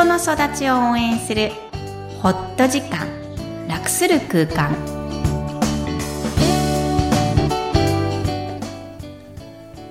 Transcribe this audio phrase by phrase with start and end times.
[0.00, 1.50] 人の育ちを応援する
[2.22, 3.06] ホット時間
[3.68, 4.74] 楽する空間。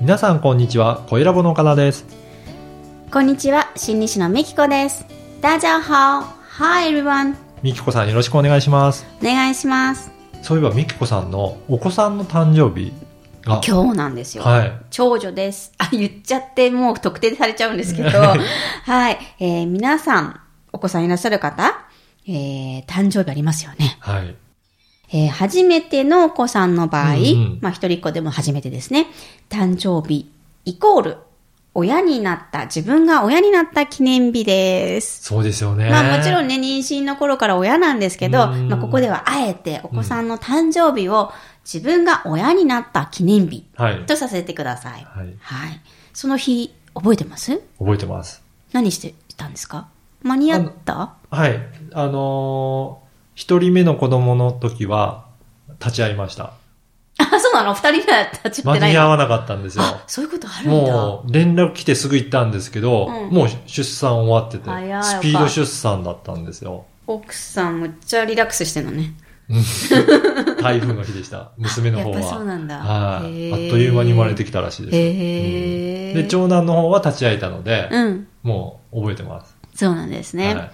[0.01, 2.07] 皆さんこんにちは、小ラボの岡田です。
[3.11, 5.05] こんにちは心理師のみきこです。
[5.41, 6.23] 大家好。
[6.57, 9.05] Hi everyone みきこさんよろしくお願いします。
[9.21, 10.09] お願いします。
[10.41, 13.08] そういえばみきこさんのお子さんの誕生日が、
[13.65, 14.71] 今日なんですよ、はい。
[14.89, 15.71] 長女です。
[15.77, 18.09] あ、言っちゃってもう特定されちゃうんですけど、
[18.85, 19.17] はい。
[19.39, 20.39] えー皆さん、
[20.71, 21.73] お子さんいらっしゃる方、
[22.27, 23.97] えー誕生日ありますよね。
[23.99, 24.35] はい。
[25.11, 29.07] えー初めてのお子さんの場合、うんうんまあ一人っ子でも初めてですね、
[29.49, 30.29] 誕生日
[30.65, 31.17] イコール、
[31.73, 35.23] 親になった、自分が親になった記念日です。
[35.23, 35.89] そうですよね。
[35.89, 41.31] まあもちろんね、妊娠の頃から親なんですけど、うんまあここではあえてお子さんの誕生日を
[41.63, 44.05] 自分が親になった記念日はい。
[44.05, 45.03] とさせてください。
[45.03, 45.35] はい。
[45.39, 45.81] はい。
[46.13, 47.61] その日、覚えてます？
[47.79, 48.43] 覚えてます。
[48.71, 49.87] 何してたんですか？
[50.23, 51.15] 間に合った？
[51.29, 51.59] はい。
[51.93, 55.25] あのー一人目の子供の時は、
[55.79, 56.51] 立ち会いました。
[57.17, 57.73] あ、そうなの？
[57.73, 58.93] 二人目は立ち会間ってないの？
[58.93, 59.83] に合わなかったんですよ。
[59.85, 60.91] あ、そういうことあるんだ。
[60.93, 66.85] もう、連絡来てすぐ行ったんですけど、うんもう出産終わっててスピード出産だったんですよ。
[67.07, 69.13] 奥さんむっちゃリラックスしてんのね。
[70.61, 71.51] 台風の日でした。
[71.57, 72.21] 娘の方は。
[72.21, 73.51] そうなんだはい。
[73.51, 74.95] あっという間に生まれてきたらしいです。
[74.95, 78.27] へーうんで、長男の方は立ち会えたので、うん。
[78.43, 79.55] もう覚えてます。
[79.75, 80.55] そうなんですね。
[80.55, 80.71] はい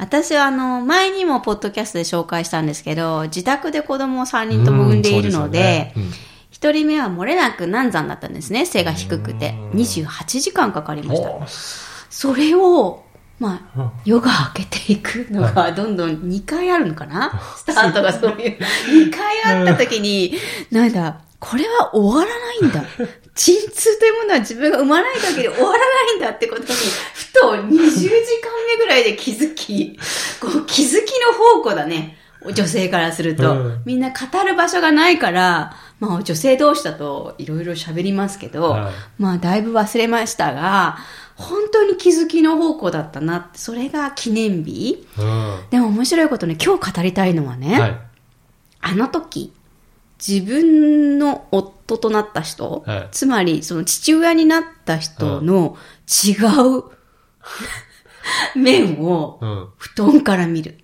[0.00, 5.92] 私はあの、前にもポッドキャストで紹介したんですけど、自宅で子供を3人とも産んでいるので、
[6.50, 8.64] 一人目は漏れなく難産だったんですね。
[8.64, 9.54] 背が低くて。
[9.72, 11.30] うん28時間かかりました。
[11.30, 11.42] お
[12.08, 13.04] それを、
[13.40, 17.32] まあ、うん夜が明けていくのがどんどん2回あるのかな？
[17.56, 18.58] スタートがそういう。
[19.08, 20.34] 2回あった時に、
[20.70, 22.84] なんだ、これは終わらないんだ。
[23.34, 28.12] 鎮痛というものは自分が生まない限り終わらないんだってことに、ふと20時間
[28.68, 29.98] 目ぐらいで気づき、
[30.38, 32.18] こう気づきの宝庫だね。
[32.54, 33.52] 女性からすると。
[33.52, 40.98] うんみんな語る場所がないから、まあ女性同士だといろいろ喋りますけど、はいまあだいぶ忘れましたが、
[41.40, 43.50] 本当に気づきの方向だったな。
[43.54, 45.06] それが記念日。
[45.18, 48.00] うんでも面白いことに今日語りたいのはね、はい。
[48.82, 49.52] あの時、
[50.24, 56.32] 自分の夫となった人、はいつまりその父親になった人の違
[56.78, 56.84] う
[58.54, 59.68] 面をうん。
[59.76, 60.78] 布団から見る。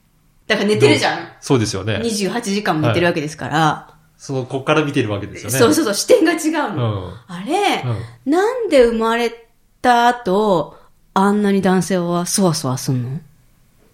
[0.46, 1.28] だから寝てるじゃん。
[1.40, 1.96] そうですよね。
[2.02, 5.58] 28時間も寝てるわけですから、その、こっから見てるわけですよね。
[5.58, 7.08] そうそうそう、視点が違ううの。
[7.08, 7.12] ん。
[7.26, 9.45] あれ、うんなんで生まれ
[9.86, 10.76] た後、
[11.14, 13.20] あんなに男性はそわそわすんの？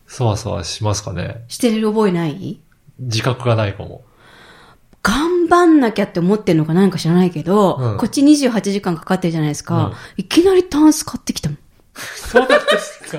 [0.06, 1.44] そわそわしますかね。
[1.48, 2.58] してる覚えない？
[2.98, 4.02] 自覚がないかも。
[5.02, 6.72] 頑張んなきゃって思ってんのか？
[6.75, 9.86] なんか知らないけど、うんこっち28時間かかってるじゃないですか。
[9.86, 11.58] うんいきなりタンス買ってきたもん。
[11.94, 13.16] そうです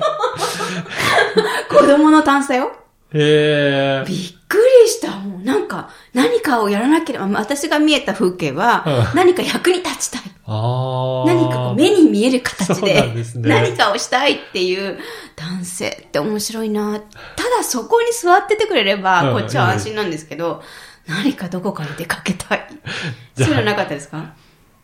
[1.70, 2.72] 子供のタンスだよ。
[3.12, 4.04] へえ。
[4.08, 4.18] びっ
[4.48, 5.12] くりした。
[5.12, 10.22] もうなんか、何かをやらなければ、まあ私が見えた風景は、うん何か役に立ちたい。
[10.46, 11.26] ああ。
[11.26, 14.98] 何かこう目に見える形で何かをしたいっていう
[15.36, 17.00] 男性って面白いな。
[17.00, 20.62] ただそこに座っててくれれば、うんこっちは安心なんですけど、
[21.06, 22.66] 何かどこかに出かけたい。
[23.36, 24.32] そういうのなかったですか？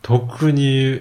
[0.01, 0.99] 特に。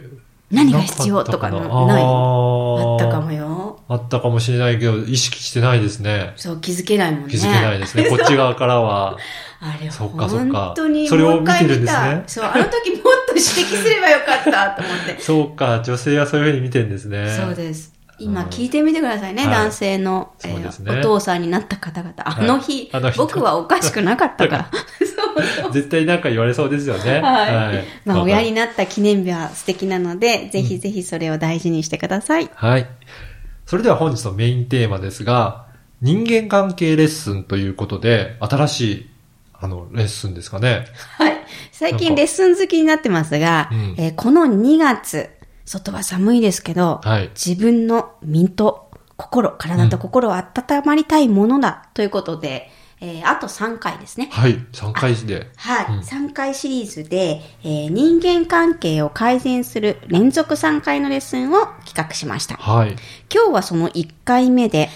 [0.51, 2.03] 何が必要とかのない？
[2.03, 3.79] あったかもよ。
[3.89, 6.33] あったかもしれないけど、意識してないですね。
[6.37, 7.31] そう、気づけないもんね。
[7.31, 8.05] 気づけないですね。
[8.11, 9.17] こっち側からは。
[9.61, 12.25] あれ、そっかそっか本当にそれを見てるんですね。
[12.27, 15.21] そう、あの時もっと指摘すればよかったと思って。
[15.21, 17.37] そうか、女性はそういうふうに見てるんですね。
[17.41, 17.93] そうです。
[18.21, 22.15] 今うん聞いてみてくださいね、はい男性の、えーそうですねお父さんになった方々。
[22.19, 24.71] あの日、あの日僕はおかしくなかったから。
[25.73, 27.21] 絶対なんか言われそうですよね。
[27.25, 27.85] はい。
[28.05, 32.51] まあ、親にななった記念日は素敵なので、ぜひぜひそれを大事にしてください。
[32.55, 32.87] はい。
[33.65, 35.67] それでは本日のメインテーマですが、
[36.03, 39.11] 人間関係レッスンということで、新しい、
[39.61, 40.87] あの、レッスンですかね。
[41.19, 41.37] はい。
[41.73, 45.31] 最近レッスン好きになってますが、うんえーこの2月、
[45.67, 47.31] 外は寒いですけど、はい。
[47.35, 50.45] 自分の身と心、体と心を温
[50.85, 52.71] まりたいものだということで、
[53.03, 54.29] えーあと3回ですね。
[54.33, 54.55] はい。
[54.73, 55.51] 3回で。
[55.57, 55.87] はい。
[55.87, 62.57] うん3回シリーズで、えー人間関係を改善する連続3回のレッスンを企画しました。
[62.57, 62.97] はい。
[63.35, 64.89] 今日はその1回目で、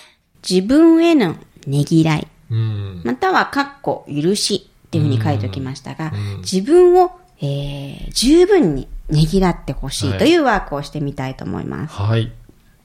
[0.48, 1.36] 自分への
[1.66, 2.28] ねぎらい、うん。
[3.04, 11.94] または、かっこ、許しっていうふうに書いておきましたが、うん自分を、えー十分にねぎらってほしいというワークをしてみたいと思います。
[11.94, 12.32] はい。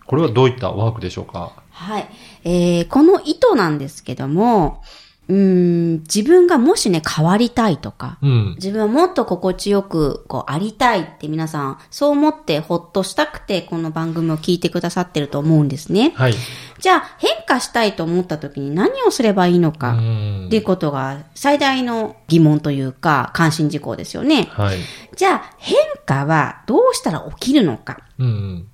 [0.06, 1.54] これはどういったワークでしょうか？
[1.72, 2.10] はい。
[2.44, 4.82] えーこの意図なんですけども、
[5.30, 8.56] うーん、自分がもしね、変わりたいとか、うん。
[8.56, 16.14] 自分はもっと心地よく、こう、ありたいって皆さん、そう思ってほっとしたくて、この番組を聞いてくださってると思うんですね。
[16.16, 16.34] はい。
[16.80, 24.48] じゃあ変化したいと思った時に何をすればいいのかうんっていうことが最大の疑問というか関心事項ですよね。
[24.52, 24.78] はい。
[25.16, 28.00] じゃあ変化はどうしたら起きるのか。
[28.18, 28.68] うんうん。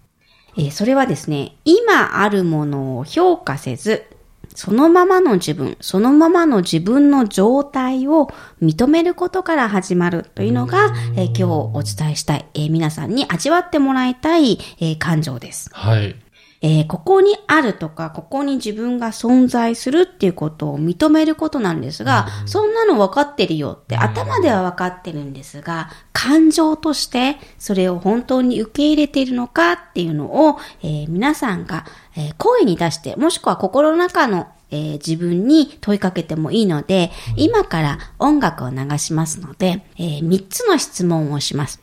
[0.58, 4.06] えーそれはですね、今あるものを評価せず、
[4.54, 8.30] そのままの自分、そのままの自分の状態を
[8.62, 15.70] 認めることから始まるというのが、えー今日お伝えしたい、えー皆さんに味わってもらいたい、えー感情です。
[15.74, 16.16] はい。
[16.62, 25.90] えーここにあるとか、ここに自分が存在するっていうことを認めることなんですが、そんなの分かってるよって頭では分かってるんですが、
[26.26, 31.86] 感情としてそれを本当に受け入れているのかっていうのを、えー皆さんが、
[32.18, 41.80] え声に出して、もしくは心の中のえー自分に問いかけてもいいので、今から音楽を流しますので、え3つの質問をします。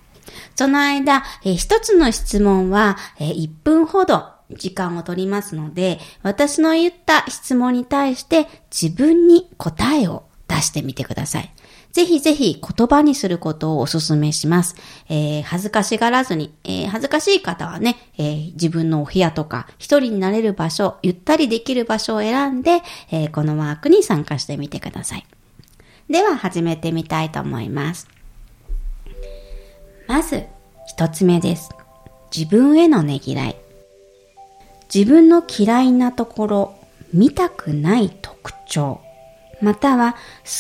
[0.57, 11.53] その間、えー一つの質問は、え1分ほど時間を取りますので、私の言った質問に対して自分に答えを出してみてください。
[11.93, 14.75] ぜひぜひ言葉にすることをお勧めします。
[15.09, 22.81] えー恥ずかしがらずに、えー恥ずかしい方はね、えー自分のお部屋とか、一人になれる場所、ゆったりできる場所を選んで、
[23.11, 25.27] えこのワークに参加してみてください。
[26.09, 28.09] では始めてみたいと思います。
[30.07, 30.45] まず、
[30.87, 31.71] 一つ目です。
[32.35, 33.57] 自分へのねぎらい。
[34.93, 36.75] 自分の嫌いなところ、
[37.13, 39.01] 見たくない特徴、
[39.63, 40.19] または好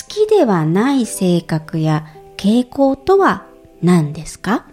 [0.09, 2.07] きではない性格や
[2.37, 3.47] 傾向とは
[3.83, 4.67] 何ですか？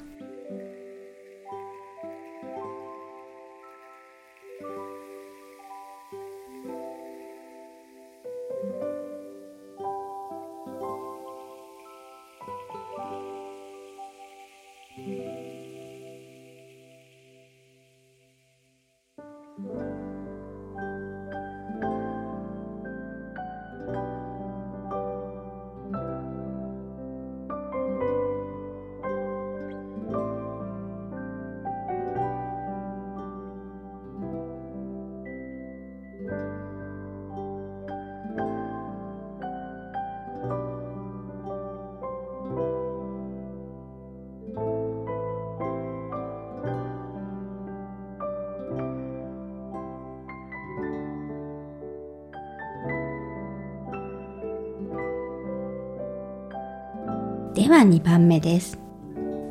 [57.69, 58.79] では2番目です。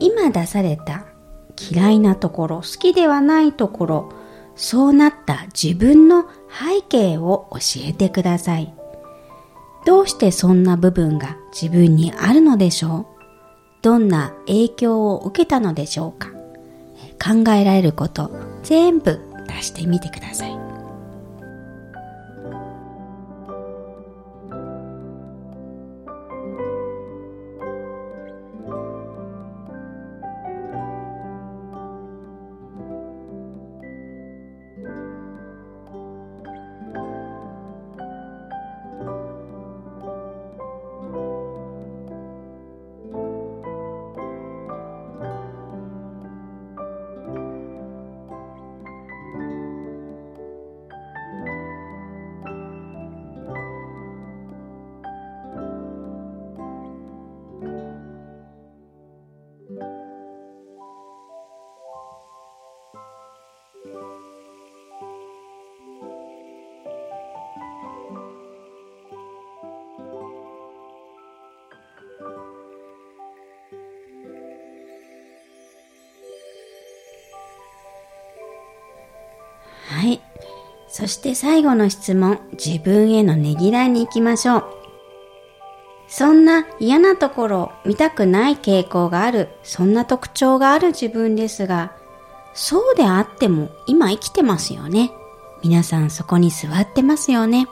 [0.00, 1.04] 今出された
[1.72, 4.12] 嫌いなところ、好きではないところ、
[4.56, 8.74] そうなった自分の背景を教えてください。
[9.86, 13.22] どうしてそんな部分が自分にあるのでしょう？
[13.82, 16.30] どんな影響を受けたのでしょうか？
[17.24, 18.32] 考えられること
[18.64, 20.57] 全部出してみてください。
[80.88, 84.64] そして最後の質問、自分へのねぎらいに行きましょう。
[86.08, 91.92] そんな嫌なところ、見たくない傾向がある、そんな特徴がある自分ですが、
[92.54, 95.12] そうであっても今生きてますよね。
[95.62, 97.68] 皆さんそこに座ってますよね。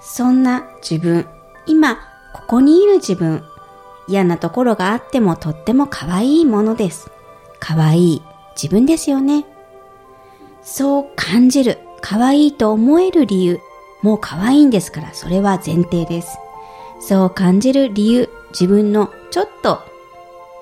[0.00, 1.26] そんな自分、
[1.66, 1.96] 今
[2.32, 3.42] ここにいる自分、
[4.06, 7.10] 嫌なところがあってもとっても可愛いものです。
[7.58, 8.22] 可愛い
[8.54, 9.44] 自分ですよね。
[10.62, 13.60] そう感じる、可愛いと思える理由、
[14.02, 16.38] もう可愛いんですから、それは前提です。
[17.00, 19.80] そう感じる理由、自分のちょっと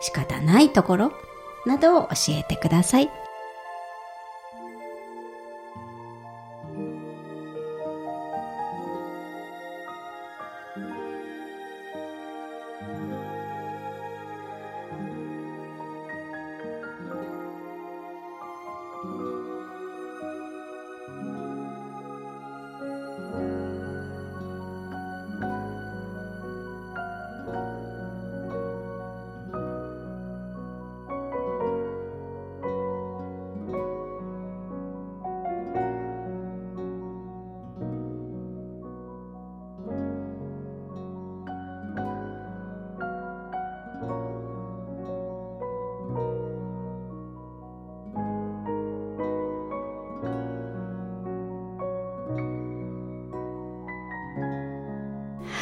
[0.01, 1.13] 仕方ないところ
[1.67, 3.11] などを教えてください。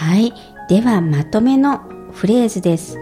[0.07, 0.33] はい
[0.69, 1.79] ではまとめの
[2.13, 2.97] フレーズです。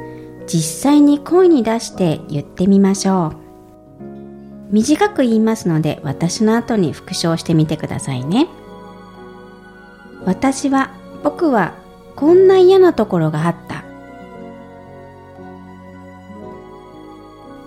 [0.47, 3.35] 実際に声に出して言ってみましょ
[4.01, 4.73] う。
[4.73, 8.49] 短く言いますので私の後に復唱してみてくださいね。
[10.25, 11.75] 私は、僕は
[12.17, 13.85] こんな嫌なところがあった。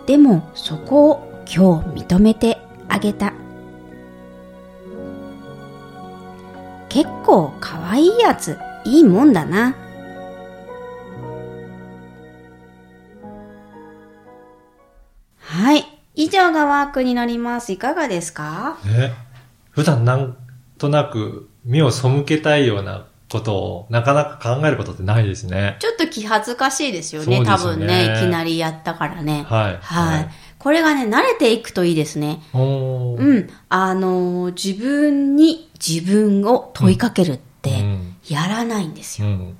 [0.08, 2.58] でもそこを今日認めて
[2.90, 3.34] あげた。
[6.90, 9.76] 結構可愛いやつ、いいもんだな。
[15.40, 15.86] はい。
[16.16, 17.74] 以上がワークになります。
[17.74, 18.78] いかがですか？
[18.86, 19.14] ね。
[19.72, 20.38] 普段なん
[20.78, 25.76] となく目を背けたいようなことをなかなか考えることってないですね。
[25.80, 27.42] ちょっと気恥ずかしいですよね。
[27.42, 29.44] ね多分ね、いきなりやったからね。
[29.50, 29.78] はい。
[29.82, 30.30] はい。
[30.58, 32.42] これがね、慣れていくといいですね。
[32.54, 33.50] うん。
[33.70, 37.97] あのー自分に自分を問いかけるってうん
[38.28, 39.28] やらないんですよ。
[39.28, 39.58] うん。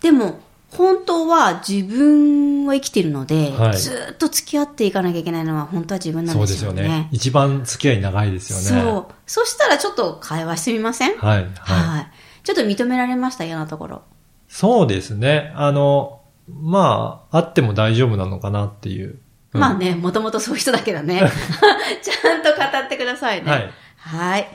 [0.00, 6.82] でも、本当は自分を生きているので、はいずーっと付き合っていかなきゃいけないのは本当は自分なんそうでよね。
[6.82, 7.08] ですすよね。
[7.12, 8.82] 一番付き合い長いですよね。
[8.82, 9.14] そう。
[9.26, 11.16] そしたらちょっと会話してみません？
[11.18, 11.38] はい。
[11.38, 11.46] はい。
[11.46, 12.10] はい。
[12.42, 13.44] ちょっと認められました？
[13.44, 14.02] 嫌なところ。
[14.48, 15.52] そうですね。
[15.54, 19.20] あの、まあ、あっても大丈夫なのかなっていう。
[19.54, 21.22] うんまあね、もともとそういう人だけどね。
[22.02, 23.50] ちゃんと語ってくださいね。
[23.50, 23.70] はい。
[23.96, 24.48] はい。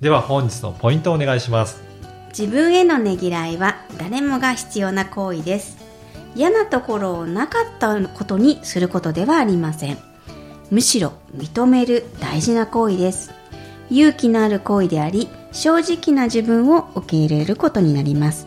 [0.00, 1.89] では本日のポイントをお願いします。
[2.36, 5.78] 自分へのねぎらいは誰もが必要な行為です。
[6.34, 9.98] 嫌なところをなかったことにすることではありません。
[10.70, 13.32] むしろ認める大事な行為です。
[13.90, 18.46] 勇気のある行為であり、正直な自分を受け入れることになります。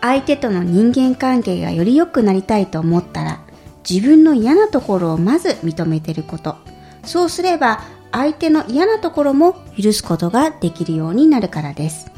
[0.00, 3.40] 相手との人間関係がより良くなりたいと思ったら、
[3.88, 6.56] 自分の嫌なところをまず認めてること。
[7.04, 7.80] そうすれば、
[8.12, 12.13] 相手の嫌なところも許すことができるようになるからです。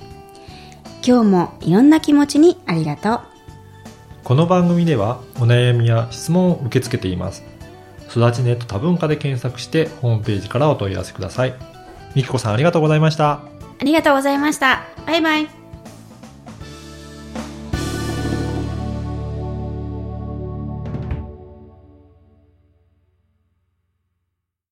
[1.06, 3.20] 今日もいろんな気持ちにありがとう。
[4.25, 7.44] この番組ではお悩みや質問を受け付けています。
[8.10, 11.54] 育ちネット多文化で検索してホームページからお問い合わせください。
[12.16, 13.34] みきこさんありがとうございました。
[13.34, 14.82] ありがとうございました。
[15.06, 15.65] バイバイ。